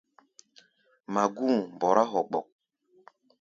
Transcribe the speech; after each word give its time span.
Magú̧u̧ 1.13 1.55
mbɔrá 1.73 2.03
hogbok. 2.11 2.47